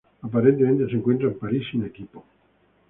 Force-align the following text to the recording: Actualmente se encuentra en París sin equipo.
Actualmente 0.23 0.87
se 0.89 0.95
encuentra 0.95 1.27
en 1.27 1.37
París 1.37 1.61
sin 1.71 1.85
equipo. 1.85 2.25